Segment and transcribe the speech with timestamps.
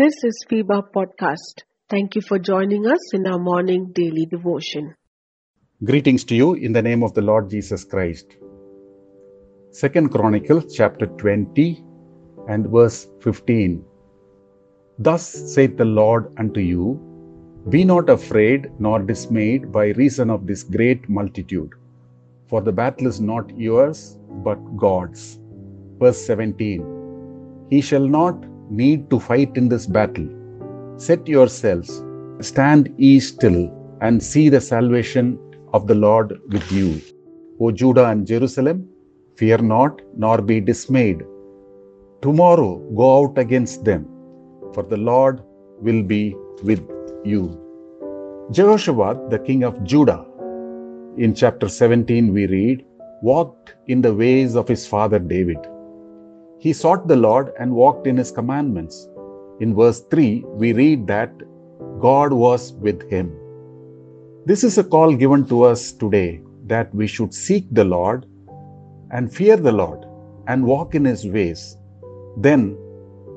[0.00, 1.64] This is FEBA Podcast.
[1.90, 4.94] Thank you for joining us in our morning daily devotion.
[5.84, 8.36] Greetings to you in the name of the Lord Jesus Christ.
[9.72, 11.84] Second Chronicles chapter 20
[12.48, 13.84] and verse 15.
[14.98, 17.09] Thus saith the Lord unto you,
[17.68, 21.74] Be not afraid nor dismayed by reason of this great multitude,
[22.48, 25.38] for the battle is not yours, but God's.
[25.98, 27.66] Verse 17.
[27.68, 30.26] He shall not need to fight in this battle.
[30.96, 32.02] Set yourselves,
[32.40, 33.70] stand ye still,
[34.00, 35.38] and see the salvation
[35.74, 37.00] of the Lord with you.
[37.60, 38.88] O Judah and Jerusalem,
[39.36, 41.22] fear not, nor be dismayed.
[42.22, 44.08] Tomorrow go out against them,
[44.72, 45.42] for the Lord
[45.80, 46.80] will be with
[47.24, 47.58] you.
[48.50, 50.24] Jehoshaphat, the king of Judah,
[51.16, 52.84] in chapter 17 we read,
[53.22, 55.58] walked in the ways of his father David
[56.60, 59.08] he sought the Lord and walked in his commandments.
[59.60, 61.32] In verse 3, we read that
[62.00, 63.34] God was with him.
[64.44, 68.26] This is a call given to us today that we should seek the Lord
[69.10, 70.04] and fear the Lord
[70.48, 71.78] and walk in his ways.
[72.36, 72.76] Then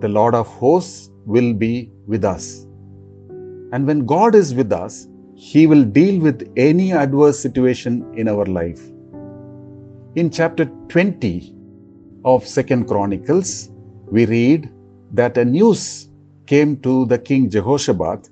[0.00, 2.66] the Lord of hosts will be with us.
[3.74, 8.46] And when God is with us, he will deal with any adverse situation in our
[8.46, 8.80] life.
[10.14, 11.54] In chapter 20,
[12.24, 13.70] of Second Chronicles,
[14.10, 14.70] we read
[15.12, 16.08] that a news
[16.46, 18.30] came to the king Jehoshaphat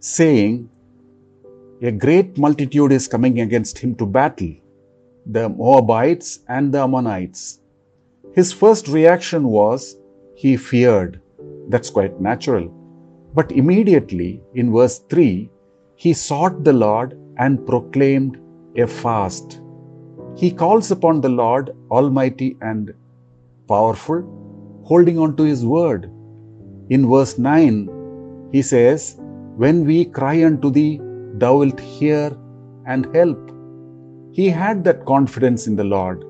[0.00, 0.68] saying,
[1.82, 4.54] A great multitude is coming against him to battle,
[5.24, 7.60] the Moabites and the Ammonites.
[8.34, 9.96] His first reaction was
[10.34, 11.20] he feared.
[11.68, 12.79] That's quite natural.
[13.34, 15.50] But immediately in verse 3,
[15.94, 18.38] he sought the Lord and proclaimed
[18.76, 19.60] a fast.
[20.36, 22.92] He calls upon the Lord Almighty and
[23.68, 24.22] powerful,
[24.84, 26.10] holding on to His word.
[26.88, 29.16] In verse 9, He says,
[29.56, 31.00] When we cry unto Thee,
[31.34, 32.36] Thou wilt hear
[32.86, 33.50] and help.
[34.32, 36.24] He had that confidence in the Lord.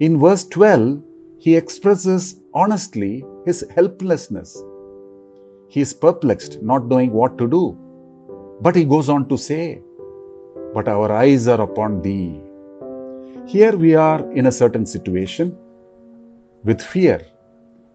[0.00, 1.02] In verse 12,
[1.38, 4.62] he expresses honestly his helplessness.
[5.68, 7.78] He is perplexed, not knowing what to do.
[8.60, 9.82] But he goes on to say,
[10.74, 12.40] But our eyes are upon thee.
[13.46, 15.56] Here we are in a certain situation
[16.64, 17.24] with fear.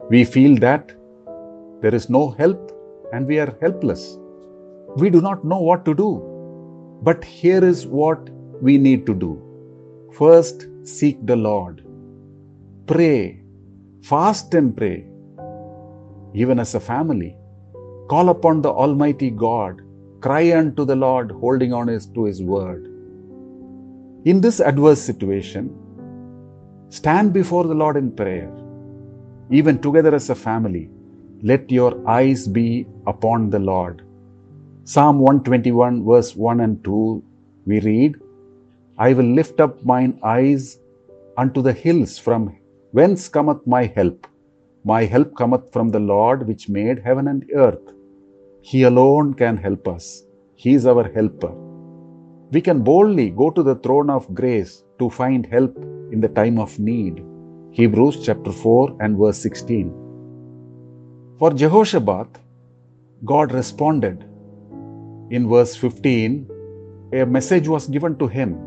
[0.09, 0.91] We feel that
[1.81, 2.71] there is no help
[3.11, 4.17] and we are helpless.
[4.95, 6.21] We do not know what to do.
[7.01, 8.29] But here is what
[8.61, 9.31] we need to do
[10.13, 11.83] first, seek the Lord,
[12.85, 13.41] pray,
[14.03, 15.07] fast and pray,
[16.33, 17.35] even as a family.
[18.07, 19.81] Call upon the Almighty God,
[20.21, 22.85] cry unto the Lord, holding on to His word.
[24.25, 25.75] In this adverse situation,
[26.97, 28.51] Stand before the Lord in prayer.
[29.49, 30.91] Even together as a family,
[31.41, 34.03] let your eyes be upon the Lord.
[34.83, 37.23] Psalm 121, verse 1 and 2,
[37.65, 38.15] we read,
[38.99, 40.77] I will lift up mine eyes
[41.35, 42.55] unto the hills, from
[42.91, 44.27] whence cometh my help.
[44.85, 47.93] My help cometh from the Lord which made heaven and earth.
[48.59, 50.25] He alone can help us.
[50.55, 51.53] He is our helper.
[52.51, 55.77] We can boldly go to the throne of grace to find help
[56.11, 57.23] in the time of need.
[57.71, 59.87] Hebrews chapter 4 and verse 16.
[61.39, 62.27] For Jehoshaphat,
[63.23, 64.25] God responded.
[65.29, 66.45] In verse 15,
[67.13, 68.57] a message was given to him.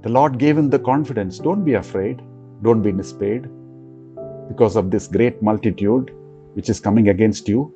[0.00, 2.22] The Lord gave him the confidence don't be afraid,
[2.62, 3.50] don't be dismayed
[4.50, 6.10] because of this great multitude
[6.54, 7.72] which is coming against you.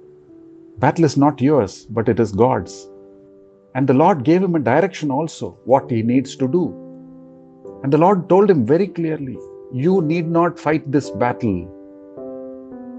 [0.79, 2.89] Battle is not yours, but it is God's.
[3.77, 6.65] And the Lord gave him a direction also, what he needs to do.
[7.83, 9.39] And the Lord told him very clearly,
[9.73, 11.57] You need not fight this battle.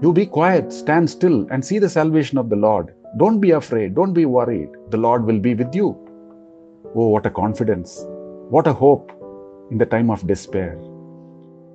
[0.02, 2.94] You be quiet, stand still, and see the salvation of the Lord.
[3.18, 4.68] Don't be afraid, don't be worried.
[4.90, 5.96] The Lord will be with you.
[6.94, 8.04] Oh, what a confidence!
[8.50, 9.10] What a hope
[9.70, 10.78] in the time of despair.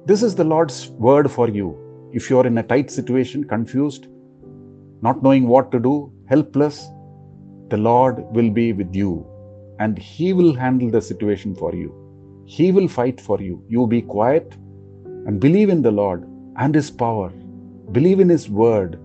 [0.06, 1.78] This is the Lord's word for you.
[2.14, 4.08] If you're in a tight situation, confused,
[5.02, 6.88] not knowing what to do, helpless,
[7.70, 9.26] the Lord will be with you
[9.80, 11.96] and He will handle the situation for you.
[12.46, 13.64] He will fight for you.
[13.70, 14.54] You be quiet
[15.26, 16.28] and believe in the Lord
[16.58, 17.30] and His power.
[17.92, 19.00] Believe in His word.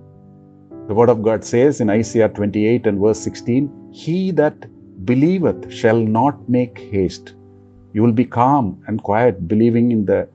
[0.89, 4.67] The word of God says in Isaiah 28 and verse 16 He that
[5.05, 7.35] believeth shall not make haste.
[7.93, 10.29] You will be calm and quiet, believing in the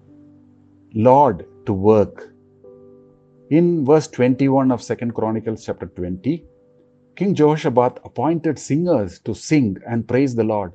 [0.93, 2.30] Lord to work.
[3.51, 6.45] In verse 21 of Second Chronicles chapter 20,
[7.17, 10.71] King Jehoshaphat appointed singers to sing and praise the Lord,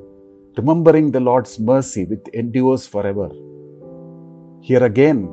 [0.59, 3.31] remembering the Lord's mercy which endures forever.
[4.61, 5.33] Here again,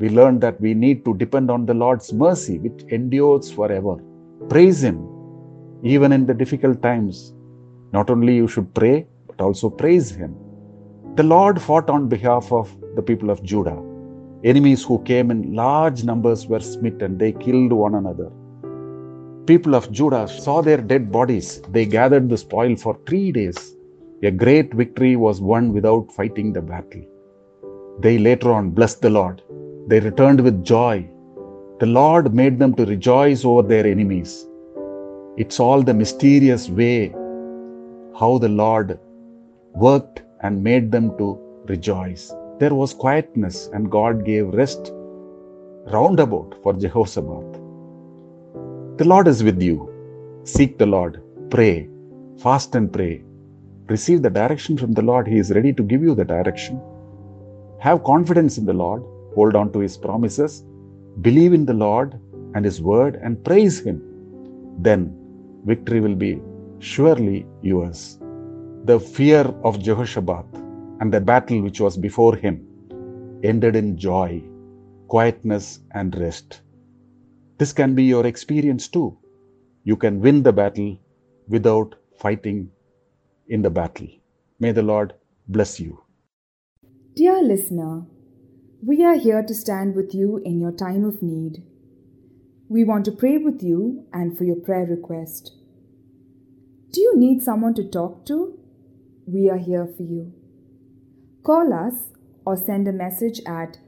[0.00, 4.02] we learn that we need to depend on the Lord's mercy which endures forever.
[4.48, 4.98] Praise Him
[5.84, 7.32] even in the difficult times.
[7.92, 10.34] Not only you should pray, but also praise Him.
[11.14, 13.85] The Lord fought on behalf of the people of Judah.
[14.44, 18.30] Enemies who came in large numbers were smitten, they killed one another.
[19.46, 21.62] People of Judah saw their dead bodies.
[21.70, 23.76] They gathered the spoil for three days.
[24.22, 27.02] A great victory was won without fighting the battle.
[28.00, 29.42] They later on blessed the Lord.
[29.86, 31.08] They returned with joy.
[31.78, 34.46] The Lord made them to rejoice over their enemies.
[35.36, 37.14] It's all the mysterious way
[38.18, 38.98] how the Lord
[39.74, 42.32] worked and made them to rejoice.
[42.58, 44.92] There was quietness, and God gave rest
[45.94, 47.52] roundabout for Jehoshaphat.
[48.96, 49.92] The Lord is with you.
[50.44, 51.88] Seek the Lord, pray,
[52.38, 53.22] fast and pray.
[53.88, 55.28] Receive the direction from the Lord.
[55.28, 56.80] He is ready to give you the direction.
[57.78, 59.02] Have confidence in the Lord,
[59.34, 60.64] hold on to His promises,
[61.20, 62.18] believe in the Lord
[62.54, 64.02] and His word, and praise Him.
[64.78, 65.14] Then
[65.66, 66.40] victory will be
[66.78, 68.18] surely yours.
[68.84, 70.46] The fear of Jehoshaphat
[71.00, 72.66] and the battle which was before him
[73.42, 74.42] ended in joy,
[75.08, 76.60] quietness, and rest.
[77.58, 79.16] This can be your experience too.
[79.84, 80.98] You can win the battle
[81.48, 82.70] without fighting
[83.48, 84.08] in the battle.
[84.58, 85.14] May the Lord
[85.48, 86.02] bless you.
[87.14, 88.06] Dear listener,
[88.84, 91.62] we are here to stand with you in your time of need.
[92.68, 95.52] We want to pray with you and for your prayer request.
[96.92, 98.58] Do you need someone to talk to?
[99.26, 100.32] We are here for you.
[101.46, 101.94] Call us
[102.44, 103.78] or send a message at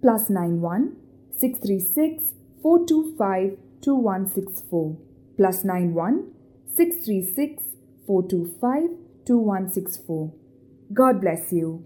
[0.00, 0.94] plus 91
[1.36, 4.96] 636 425 2164
[5.36, 6.30] plus 91
[6.76, 7.64] 636
[8.06, 8.90] 425
[9.26, 10.32] 2164.
[10.94, 11.84] God bless you.